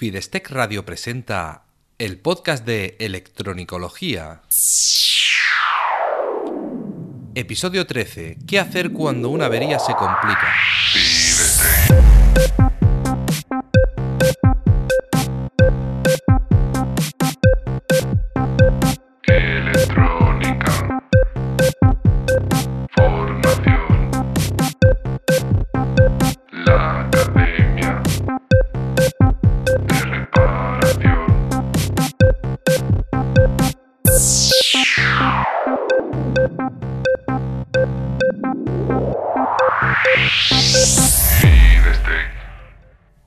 [0.00, 1.64] Fidestec Radio presenta
[1.98, 4.40] el podcast de electronicología.
[7.34, 8.38] Episodio 13.
[8.48, 10.54] ¿Qué hacer cuando una avería se complica?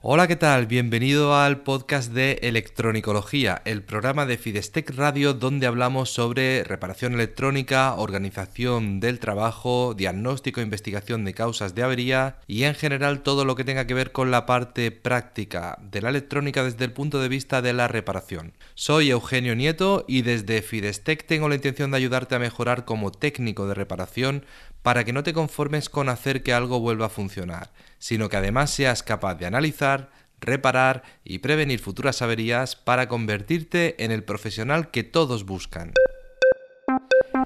[0.06, 0.68] Hola, ¿qué tal?
[0.68, 7.96] Bienvenido al podcast de Electronicología, el programa de Fidestec Radio donde hablamos sobre reparación electrónica,
[7.96, 13.56] organización del trabajo, diagnóstico e investigación de causas de avería y en general todo lo
[13.56, 17.30] que tenga que ver con la parte práctica de la electrónica desde el punto de
[17.30, 18.52] vista de la reparación.
[18.76, 23.70] Soy Eugenio Nieto y desde Fidestec tengo la intención de ayudarte a mejorar como técnico
[23.70, 24.44] de reparación
[24.84, 28.70] para que no te conformes con hacer que algo vuelva a funcionar, sino que además
[28.70, 35.04] seas capaz de analizar, reparar y prevenir futuras averías para convertirte en el profesional que
[35.04, 35.94] todos buscan.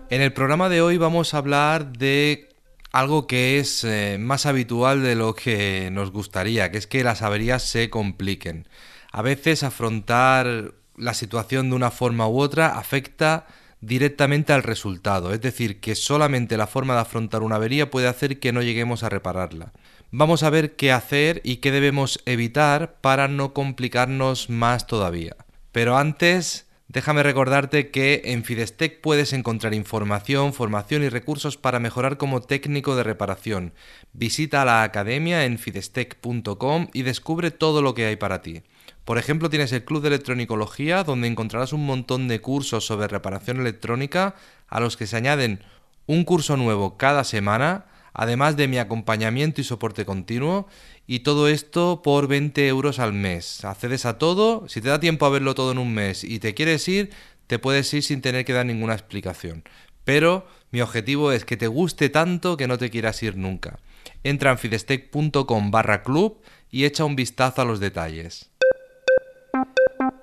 [0.09, 2.49] En el programa de hoy vamos a hablar de
[2.91, 7.21] algo que es eh, más habitual de lo que nos gustaría, que es que las
[7.21, 8.67] averías se compliquen.
[9.11, 13.45] A veces afrontar la situación de una forma u otra afecta
[13.81, 18.39] directamente al resultado, es decir, que solamente la forma de afrontar una avería puede hacer
[18.39, 19.73] que no lleguemos a repararla.
[20.11, 25.35] Vamos a ver qué hacer y qué debemos evitar para no complicarnos más todavía.
[25.73, 32.17] Pero antes, déjame recordarte que en Fidestec puedes encontrar información, formación y recursos para mejorar
[32.17, 33.73] como técnico de reparación.
[34.13, 38.63] Visita la academia en fidestec.com y descubre todo lo que hay para ti.
[39.07, 43.57] Por ejemplo, tienes el Club de Electronicología, donde encontrarás un montón de cursos sobre reparación
[43.57, 44.35] electrónica,
[44.67, 45.63] a los que se añaden
[46.07, 50.67] un curso nuevo cada semana, además de mi acompañamiento y soporte continuo,
[51.07, 53.63] y todo esto por 20 euros al mes.
[53.63, 56.53] Accedes a todo, si te da tiempo a verlo todo en un mes y te
[56.53, 57.11] quieres ir,
[57.47, 59.63] te puedes ir sin tener que dar ninguna explicación.
[60.03, 63.79] Pero mi objetivo es que te guste tanto que no te quieras ir nunca.
[64.25, 68.49] Entra en fidestec.com barra club y echa un vistazo a los detalles.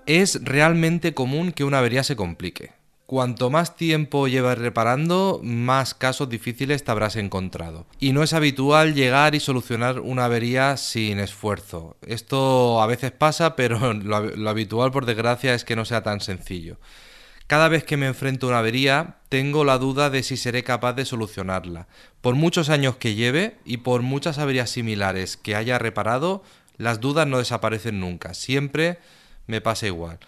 [0.07, 2.73] Es realmente común que una avería se complique.
[3.07, 7.87] Cuanto más tiempo llevas reparando, más casos difíciles te habrás encontrado.
[8.01, 11.97] Y no es habitual llegar y solucionar una avería sin esfuerzo.
[12.07, 16.21] Esto a veces pasa, pero lo, lo habitual por desgracia es que no sea tan
[16.21, 16.79] sencillo.
[17.47, 20.95] Cada vez que me enfrento a una avería, tengo la duda de si seré capaz
[20.95, 21.89] de solucionarla.
[22.23, 26.43] Por muchos años que lleve y por muchas averías similares que haya reparado,
[26.79, 28.33] las dudas no desaparecen nunca.
[28.33, 28.99] Siempre
[29.47, 30.19] me pasa igual.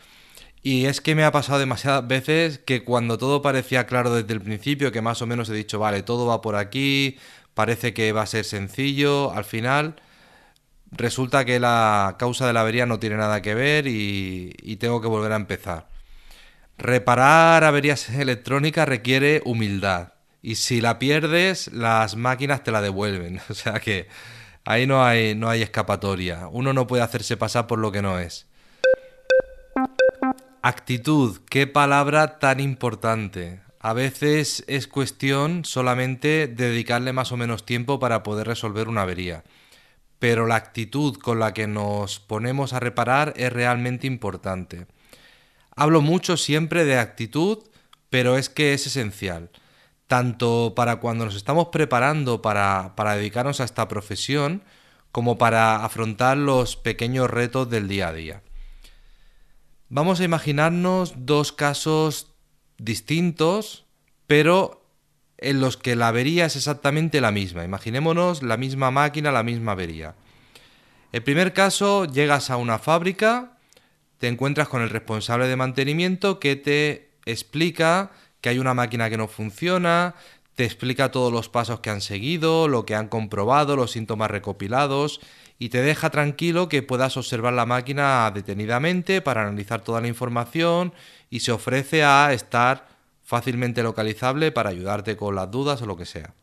[0.62, 4.40] Y es que me ha pasado demasiadas veces que cuando todo parecía claro desde el
[4.40, 7.18] principio, que más o menos he dicho, vale, todo va por aquí,
[7.54, 9.96] parece que va a ser sencillo, al final
[10.90, 15.08] resulta que la causa de la avería no tiene nada que ver y, tengo que
[15.08, 15.88] volver a empezar.
[16.78, 20.14] Reparar averías electrónicas requiere humildad.
[20.42, 23.40] Y si la pierdes, las máquinas te la devuelven.
[23.50, 24.08] O sea que
[24.64, 26.48] ahí no hay, no hay escapatoria.
[26.48, 28.46] Uno no puede hacerse pasar por lo que no es.
[30.68, 33.60] Actitud, qué palabra tan importante.
[33.78, 39.02] A veces es cuestión solamente de dedicarle más o menos tiempo para poder resolver una
[39.02, 39.44] avería.
[40.18, 44.88] Pero la actitud con la que nos ponemos a reparar es realmente importante.
[45.76, 47.58] Hablo mucho siempre de actitud,
[48.10, 49.50] pero es que es esencial.
[50.08, 54.64] Tanto para cuando nos estamos preparando para, para dedicarnos a esta profesión,
[55.12, 58.42] como para afrontar los pequeños retos del día a día.
[59.88, 62.32] Vamos a imaginarnos dos casos
[62.76, 63.86] distintos,
[64.26, 64.84] pero
[65.38, 67.64] en los que la avería es exactamente la misma.
[67.64, 70.16] Imaginémonos la misma máquina, la misma avería.
[71.12, 73.58] El primer caso, llegas a una fábrica,
[74.18, 78.10] te encuentras con el responsable de mantenimiento que te explica
[78.40, 80.16] que hay una máquina que no funciona,
[80.56, 85.20] te explica todos los pasos que han seguido, lo que han comprobado, los síntomas recopilados
[85.58, 90.94] y te deja tranquilo que puedas observar la máquina detenidamente para analizar toda la información
[91.28, 92.88] y se ofrece a estar
[93.22, 96.34] fácilmente localizable para ayudarte con las dudas o lo que sea.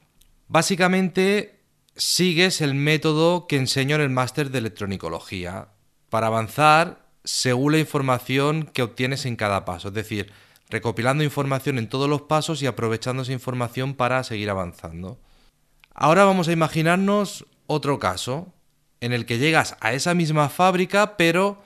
[0.48, 1.60] Básicamente
[1.95, 5.69] sigues el método que enseño en el máster de electronicología
[6.10, 10.31] para avanzar según la información que obtienes en cada paso, es decir,
[10.73, 15.19] recopilando información en todos los pasos y aprovechando esa información para seguir avanzando.
[15.93, 18.53] Ahora vamos a imaginarnos otro caso
[18.99, 21.61] en el que llegas a esa misma fábrica, pero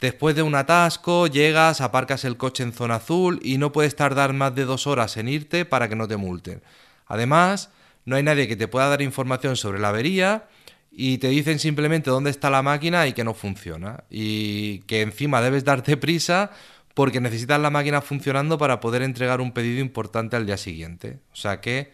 [0.00, 4.34] Después de un atasco, llegas, aparcas el coche en zona azul y no puedes tardar
[4.34, 6.62] más de dos horas en irte para que no te multen.
[7.06, 7.70] Además,
[8.04, 10.48] no hay nadie que te pueda dar información sobre la avería
[10.90, 14.04] y te dicen simplemente dónde está la máquina y que no funciona.
[14.10, 16.50] Y que encima debes darte prisa
[16.94, 21.18] porque necesitas la máquina funcionando para poder entregar un pedido importante al día siguiente.
[21.32, 21.92] O sea que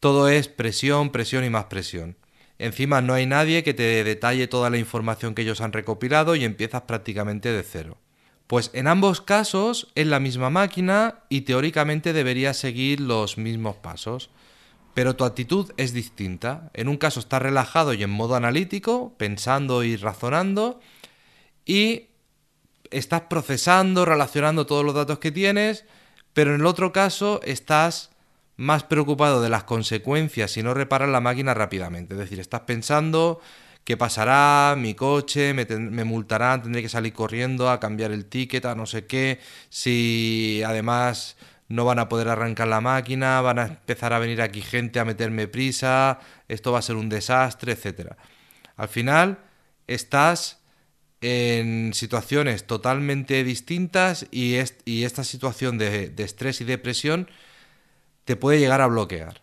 [0.00, 2.16] todo es presión, presión y más presión.
[2.58, 6.44] Encima no hay nadie que te detalle toda la información que ellos han recopilado y
[6.44, 7.98] empiezas prácticamente de cero.
[8.46, 14.30] Pues en ambos casos es la misma máquina y teóricamente deberías seguir los mismos pasos.
[14.94, 16.70] Pero tu actitud es distinta.
[16.74, 20.80] En un caso estás relajado y en modo analítico, pensando y razonando,
[21.64, 22.08] y
[22.92, 25.84] estás procesando, relacionando todos los datos que tienes,
[26.32, 28.10] pero en el otro caso estás
[28.56, 32.14] más preocupado de las consecuencias si no reparas la máquina rápidamente.
[32.14, 33.40] Es decir, estás pensando
[33.84, 38.64] qué pasará, mi coche, me, me, multarán, tendré que salir corriendo a cambiar el ticket,
[38.64, 39.40] a no sé qué,
[39.70, 41.36] si además
[41.68, 45.04] no van a poder arrancar la máquina, van a empezar a venir aquí gente a
[45.04, 48.12] meterme prisa, esto va a ser un desastre, etc.
[48.76, 49.38] Al final
[49.86, 50.61] estás
[51.22, 57.28] en situaciones totalmente distintas y, y esta situación de, de estrés y depresión
[58.24, 59.40] te puede llegar a bloquear.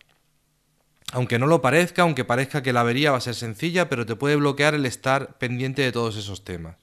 [1.12, 4.14] Aunque no lo parezca, aunque parezca que la avería va a ser sencilla, pero te
[4.14, 6.76] puede bloquear el estar pendiente de todos esos temas.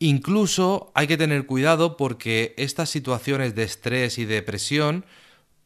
[0.00, 5.04] Incluso hay que tener cuidado porque estas situaciones de estrés y depresión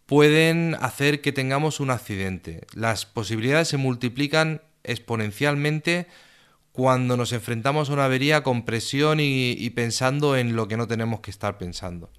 [0.06, 2.66] pueden hacer que tengamos un accidente.
[2.74, 6.08] Las posibilidades se multiplican exponencialmente
[6.74, 11.20] cuando nos enfrentamos a una avería con presión y, pensando en lo que no tenemos
[11.20, 12.10] que estar pensando.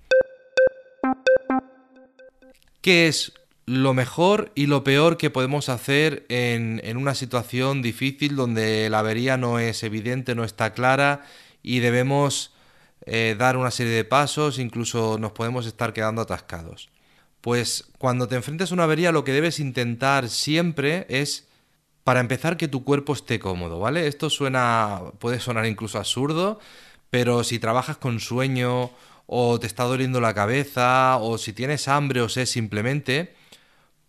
[2.79, 3.33] ¿Qué es
[3.65, 9.35] lo mejor y lo peor que podemos hacer en, una situación difícil donde la avería
[9.35, 11.25] no es evidente, no está clara
[11.61, 12.53] y debemos
[13.05, 16.87] eh, dar una serie de pasos, incluso nos podemos estar quedando atascados.
[17.41, 21.45] Pues cuando te enfrentes a una avería lo que debes intentar siempre es,
[22.05, 24.07] para empezar, que tu cuerpo esté cómodo, ¿vale?
[24.07, 26.59] Esto suena, puede sonar incluso absurdo,
[27.09, 28.91] pero si trabajas con sueño
[29.25, 33.33] o te está doliendo la cabeza o si tienes hambre o sed simplemente,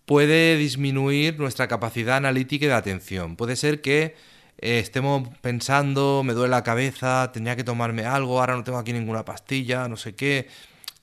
[0.04, 3.36] puede disminuir nuestra capacidad analítica y de atención.
[3.36, 4.14] Puede ser que
[4.58, 8.92] eh, estemos pensando, me duele la cabeza, tenía que tomarme algo, ahora no tengo aquí
[8.92, 10.48] ninguna pastilla, no sé qué.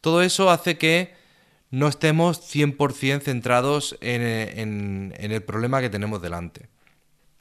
[0.02, 1.16] Todo eso hace que
[1.72, 6.73] no estemos 100% centrados en, en, en, el problema que tenemos delante.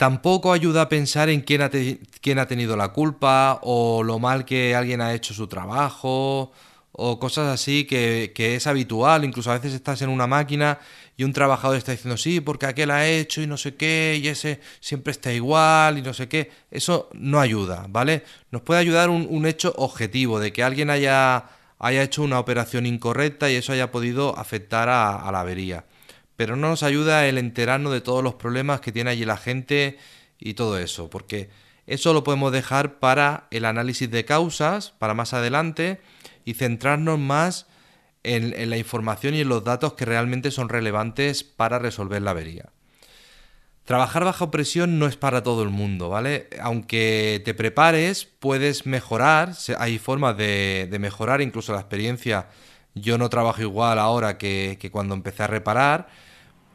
[0.03, 5.01] Tampoco ayuda a pensar en quién ha, tenido la culpa o lo mal que alguien
[5.01, 6.51] ha hecho su trabajo
[6.91, 9.25] o cosas así que, es habitual.
[9.25, 10.81] Incluso a veces estás en una máquina
[11.17, 14.27] y un trabajador está diciendo, sí, porque aquel ha hecho y no sé qué, y
[14.27, 16.51] ese siempre está igual y no sé qué.
[16.73, 18.25] Eso no ayuda, ¿vale?
[18.51, 21.45] Nos puede ayudar un, hecho objetivo de que alguien haya,
[21.81, 25.85] hecho una operación incorrecta y eso haya podido afectar a la avería.
[26.37, 29.99] Pero no nos ayuda el enterarnos de todos los problemas que tiene allí la gente
[30.39, 31.51] y todo eso, porque
[31.87, 36.01] eso lo podemos dejar para el análisis de causas, para más adelante,
[36.45, 37.67] y centrarnos más
[38.23, 42.71] en, la información y en los datos que realmente son relevantes para resolver la avería.
[43.85, 46.49] Trabajar bajo presión no es para todo el mundo, ¿vale?
[46.61, 52.47] Aunque te prepares, puedes mejorar, hay formas de mejorar incluso la experiencia.
[52.95, 56.09] Yo no trabajo igual ahora que, que cuando empecé a reparar,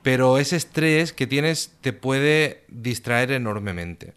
[0.01, 4.13] pero ese estrés que tienes te puede distraer enormemente.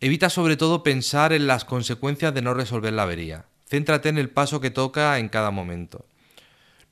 [0.00, 3.46] Evita sobre todo pensar en las consecuencias de no resolver la avería.
[3.68, 6.06] Céntrate en el paso que toca en cada momento.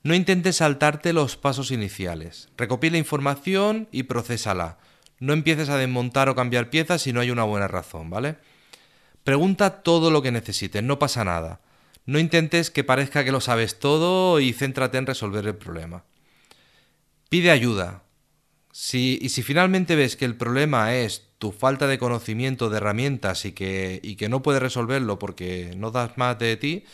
[0.02, 2.48] No intentes saltarte los pasos iniciales.
[2.56, 4.78] Recopila información y procésala.
[5.18, 8.36] No empieces a desmontar o cambiar piezas si no hay una buena razón, ¿vale?
[9.24, 11.60] Pregunta todo lo que necesites, no pasa nada.
[12.06, 16.04] No intentes que parezca que lo sabes todo y céntrate en resolver el problema.
[17.28, 18.04] Pide ayuda.
[18.72, 23.44] Si, y si finalmente ves que el problema es tu falta de conocimiento de herramientas
[23.44, 26.84] y que, y que no puedes resolverlo porque no das más de ti,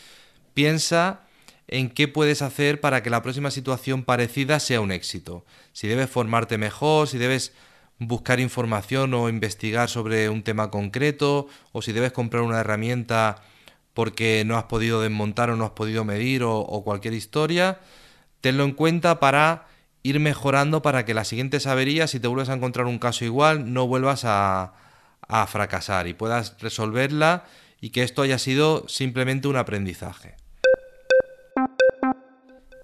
[0.53, 1.21] piensa
[1.67, 5.45] en qué puedes hacer para que la próxima situación parecida sea un éxito.
[5.71, 7.53] Si debes formarte mejor, si debes
[7.99, 13.43] buscar información o investigar sobre un tema concreto, o si debes comprar una herramienta
[13.93, 17.79] porque no has podido desmontar o no has podido medir o, cualquier historia,
[18.41, 19.67] tenlo en cuenta para
[20.01, 23.71] ir mejorando para que las siguientes averías, si te vuelves a encontrar un caso igual,
[23.71, 24.73] no vuelvas a,
[25.27, 27.45] a fracasar y puedas resolverla
[27.79, 30.35] y que esto haya sido simplemente un aprendizaje.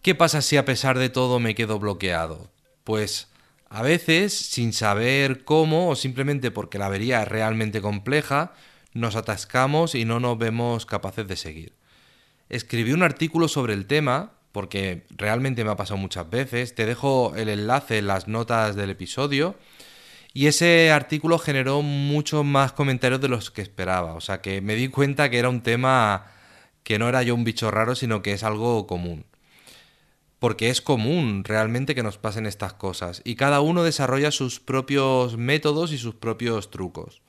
[0.01, 2.49] ¿Qué pasa si a pesar de todo me quedo bloqueado?
[2.83, 3.27] Pues
[3.69, 8.53] a veces, sin saber cómo o simplemente porque la avería es realmente compleja,
[8.99, 11.73] nos atascamos y no nos vemos capaces de seguir.
[12.49, 16.75] escribí un artículo sobre el tema, porque realmente me ha pasado muchas veces.
[16.75, 19.55] Te dejo el enlace en las notas del episodio.
[20.33, 24.13] Y ese artículo generó muchos más comentarios de los que esperaba.
[24.13, 26.25] O sea que me di cuenta que era un tema
[26.83, 29.25] que no era yo un bicho raro, sino que es algo común.
[30.39, 33.21] Porque es común realmente que nos pasen estas cosas.
[33.25, 37.21] Y cada uno desarrolla sus propios métodos y sus propios trucos.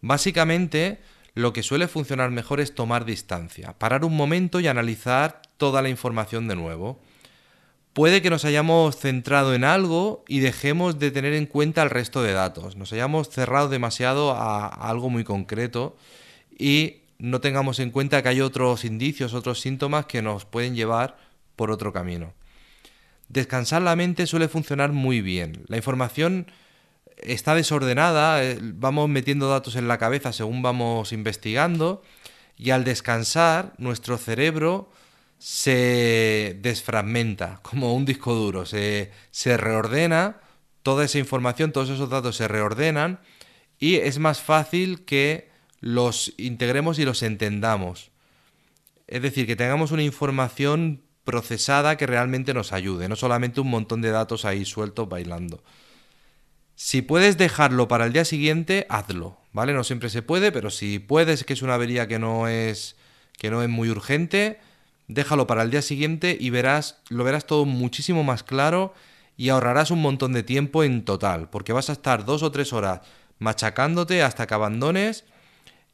[0.00, 1.00] Básicamente,
[1.34, 5.88] lo que suele funcionar mejor es tomar distancia, parar un momento y analizar toda la
[5.88, 7.00] información de nuevo.
[7.92, 12.22] Puede que nos hayamos centrado en algo y dejemos de tener en cuenta el resto
[12.22, 15.96] de datos, nos hayamos cerrado demasiado a algo muy concreto
[16.56, 21.18] y no tengamos en cuenta que hay otros indicios, otros síntomas que nos pueden llevar
[21.56, 22.34] por otro camino.
[23.28, 25.64] Descansar la mente suele funcionar muy bien.
[25.66, 26.46] La información
[27.22, 32.02] está desordenada, eh, vamos metiendo datos en la cabeza según vamos investigando
[32.56, 34.90] y al descansar nuestro cerebro
[35.38, 40.40] se desfragmenta como un disco duro, se, se reordena,
[40.82, 43.20] toda esa información, todos esos datos se reordenan
[43.78, 48.10] y es más fácil que los integremos y los entendamos.
[49.06, 54.00] Es decir, que tengamos una información procesada que realmente nos ayude, no solamente un montón
[54.02, 55.62] de datos ahí sueltos bailando.
[56.80, 59.72] Si puedes dejarlo para el día siguiente, hazlo, ¿vale?
[59.72, 62.94] No siempre se puede, pero si puedes, que es una avería que no es
[63.36, 64.60] que no es muy urgente,
[65.08, 68.94] déjalo para el día siguiente y verás, lo verás todo muchísimo más claro
[69.36, 72.72] y ahorrarás un montón de tiempo en total, porque vas a estar dos o tres
[72.72, 73.00] horas
[73.40, 75.24] machacándote hasta que abandones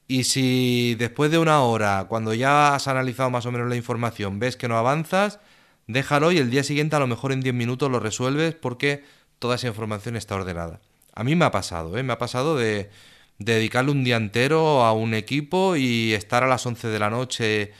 [0.06, 4.38] y si después de una hora, cuando ya has analizado más o menos la información,
[4.38, 5.40] ves que no avanzas,
[5.86, 9.02] déjalo y el día siguiente a lo mejor en 10 minutos lo resuelves porque
[9.38, 10.80] toda esa información está ordenada.
[11.14, 12.02] A mí me ha pasado, ¿eh?
[12.02, 12.90] me ha pasado de,
[13.38, 17.72] dedicarle un día entero a un equipo y estar a las 11 de la noche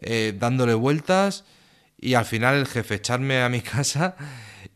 [0.00, 1.44] eh, dándole vueltas
[2.00, 4.16] y al final el jefe echarme a mi casa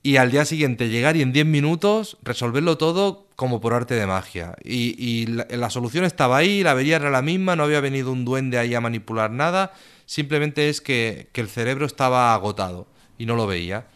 [0.03, 4.07] y al día siguiente llegar y en 10 minutos resolverlo todo como por arte de
[4.07, 4.57] magia.
[4.65, 8.59] Y, la, solución estaba ahí, la vería era la misma, no había venido un duende
[8.59, 9.75] ahí a manipular nada,
[10.07, 12.87] simplemente es que el cerebro estaba agotado
[13.19, 13.87] y no lo veía.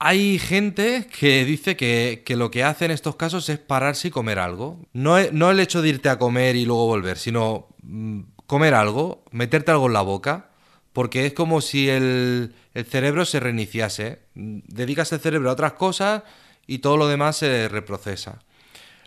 [0.00, 4.38] Hay gente que dice que, lo que hace en estos casos es pararse y comer
[4.38, 4.80] algo.
[4.92, 9.24] No, no el hecho de irte a comer y luego volver, sino mm, comer algo,
[9.32, 10.50] meterte algo en la boca,
[10.92, 14.20] porque es como si el, el cerebro se reiniciase.
[14.34, 16.22] Dedicas el cerebro a otras cosas
[16.66, 18.40] y todo lo demás se reprocesa.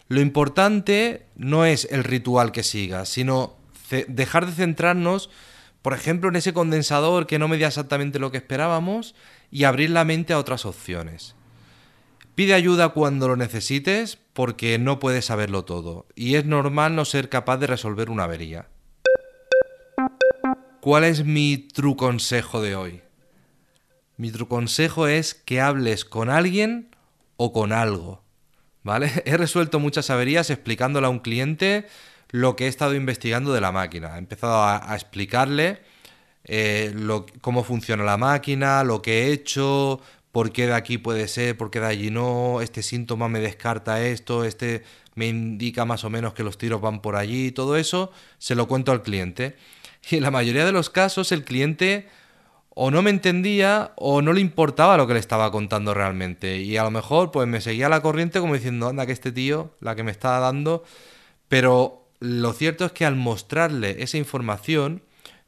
[0.10, 3.55] Lo importante no es el ritual que sigas, sino
[4.10, 5.29] dejar de centrarnos,
[5.82, 9.16] por ejemplo, en ese condensador que no medía exactamente lo que esperábamos
[9.50, 11.36] y abrir la mente a otras opciones.
[12.36, 17.30] Pide ayuda cuando lo necesites porque no puedes saberlo todo y es normal no ser
[17.30, 18.68] capaz de resolver una avería.
[20.80, 23.02] ¿Cuál es mi true consejo de hoy?
[24.18, 26.96] Mi true consejo es que hables con alguien
[27.38, 28.24] o con algo.
[28.84, 29.12] ¿Vale?
[29.26, 31.88] He resuelto muchas averías explicándole a un cliente
[32.32, 34.16] lo que he estado investigando de la máquina.
[34.16, 35.82] He empezado a, explicarle
[36.46, 36.94] eh,
[37.42, 41.70] cómo funciona la máquina, lo que he hecho, por qué de aquí puede ser, por
[41.70, 44.84] qué de allí no, este síntoma me descarta esto, este
[45.14, 48.68] me indica más o menos que los tiros van por allí, todo eso se lo
[48.68, 49.56] cuento al cliente.
[50.10, 52.08] Y en la mayoría de los casos el cliente
[52.72, 56.58] o no me entendía o no le importaba lo que le estaba contando realmente.
[56.58, 59.76] Y a lo mejor pues me seguía la corriente como diciendo, anda que este tío,
[59.80, 60.84] la que me está dando,
[61.50, 65.01] pero lo cierto es que al mostrarle esa información,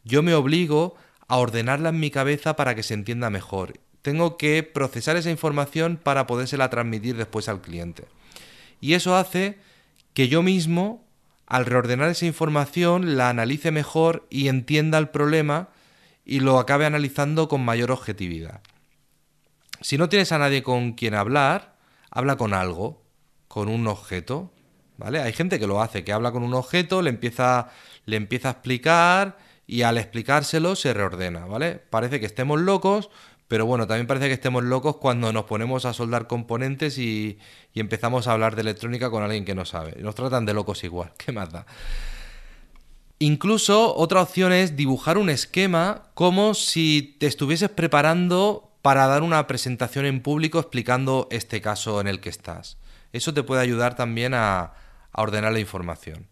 [0.03, 0.96] yo me obligo
[1.27, 3.80] a ordenarla en mi cabeza para que se entienda mejor.
[4.01, 8.06] Tengo que procesar esa información para podérsela transmitir después al cliente.
[8.82, 9.60] Y eso hace
[10.15, 11.06] que yo mismo,
[11.46, 15.70] al reordenar esa información, la analice mejor y entienda el problema
[16.25, 18.62] y lo acabe analizando con mayor objetividad.
[19.80, 21.75] Si no tienes a nadie con quien hablar,
[22.10, 23.03] habla con algo,
[23.48, 24.51] con un objeto,
[24.97, 25.21] ¿vale?
[25.21, 27.69] Hay gente que lo hace, que habla con un objeto, le empieza,
[28.05, 31.81] le empieza a explicar y al explicárselo se reordena, ¿vale?
[31.89, 33.09] Parece que estemos locos,
[33.47, 37.38] pero bueno, también parece que estemos locos cuando nos ponemos a soldar componentes y,
[37.75, 39.95] empezamos a hablar de electrónica con alguien que no sabe.
[40.01, 41.65] Nos tratan de locos igual, ¿qué más da?
[43.19, 49.47] Incluso otra opción es dibujar un esquema como si te estuvieses preparando para dar una
[49.47, 52.77] presentación en público explicando este caso en el que estás.
[53.13, 54.73] Eso te puede ayudar también a
[55.22, 56.27] ordenar la información.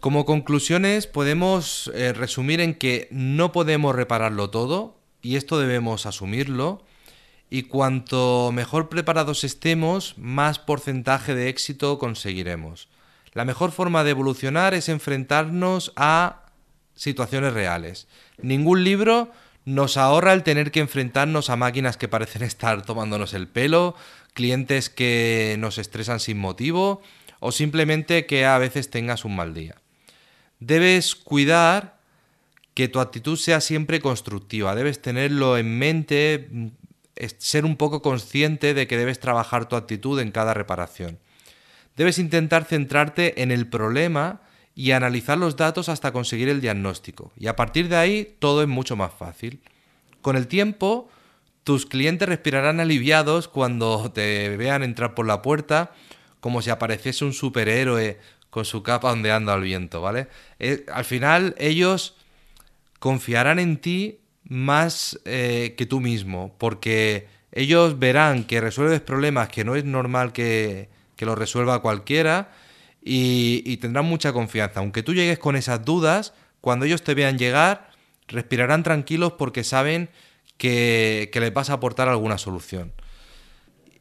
[0.00, 6.84] Como conclusiones podemos eh, resumir en que no podemos repararlo todo y esto debemos asumirlo
[7.50, 12.88] y cuanto mejor preparados estemos, más porcentaje de éxito conseguiremos.
[13.32, 16.46] La mejor forma de evolucionar es enfrentarnos a
[16.94, 18.08] situaciones reales.
[18.38, 19.30] Ningún libro
[19.64, 23.96] nos ahorra el tener que enfrentarnos a máquinas que parecen estar tomándonos el pelo,
[24.30, 27.02] clientes que nos estresan sin motivo
[27.40, 29.76] o simplemente que a veces tengas un mal día.
[30.60, 31.98] Debes cuidar
[32.74, 36.48] que tu actitud sea siempre constructiva, debes tenerlo en mente,
[37.38, 41.18] ser un poco consciente de que debes trabajar tu actitud en cada reparación.
[41.96, 44.42] Debes intentar centrarte en el problema
[44.74, 47.32] y analizar los datos hasta conseguir el diagnóstico.
[47.36, 49.60] Y a partir de ahí todo es mucho más fácil.
[50.22, 51.10] Con el tiempo,
[51.64, 55.92] tus clientes respirarán aliviados cuando te vean entrar por la puerta
[56.40, 60.28] como si apareciese un superhéroe con su capa ondeando al viento, ¿vale?
[60.58, 62.16] Eh, al final ellos
[62.98, 69.64] confiarán en ti más eh, que tú mismo, porque ellos verán que resuelves problemas que
[69.64, 72.50] no es normal que, que los resuelva cualquiera
[73.02, 74.80] y, tendrán mucha confianza.
[74.80, 77.90] Aunque tú llegues con esas dudas, cuando ellos te vean llegar,
[78.28, 80.10] respirarán tranquilos porque saben
[80.60, 82.92] que, que les vas a aportar alguna solución.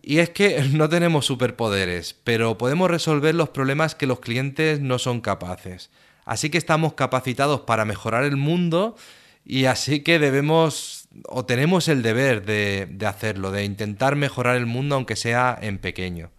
[0.01, 4.99] Y es que no tenemos superpoderes, pero podemos resolver los problemas que los clientes no
[4.99, 5.89] son capaces.
[6.25, 8.97] Así que estamos capacitados para mejorar el mundo
[9.45, 14.65] y así que debemos o tenemos el deber de, de hacerlo, de intentar mejorar el
[14.65, 16.29] mundo aunque sea en pequeño.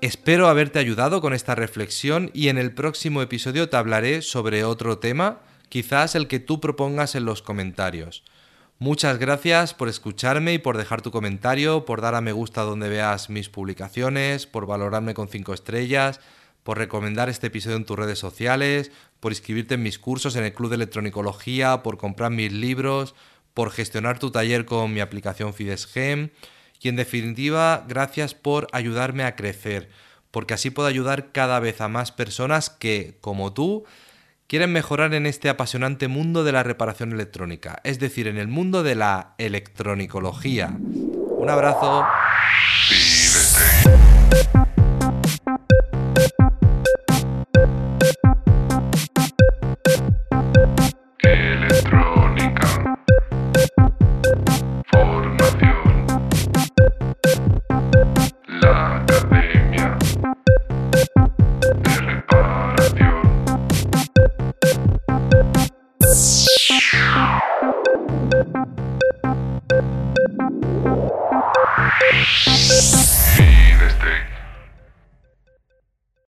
[0.00, 4.98] Espero haberte ayudado con esta reflexión y en el próximo episodio te hablaré sobre otro
[4.98, 8.22] tema, quizás el que tú propongas en los comentarios.
[8.80, 12.88] Muchas gracias por escucharme y por dejar tu comentario, por dar a me gusta donde
[12.88, 16.20] veas mis publicaciones, por valorarme con 5 estrellas,
[16.64, 18.90] por recomendar este episodio en tus redes sociales,
[19.20, 23.14] por inscribirte en mis cursos en el Club de Electronicología, por comprar mis libros,
[23.54, 26.30] por gestionar tu taller con mi aplicación FidesGem.
[26.80, 29.88] Y en definitiva, gracias por ayudarme a crecer,
[30.32, 33.84] porque así puedo ayudar cada vez a más personas que, como tú,
[34.46, 38.82] quieren mejorar en este apasionante mundo de la reparación electrónica, es decir, en el mundo
[38.82, 40.76] de la electronicología.
[40.78, 42.04] Un abrazo.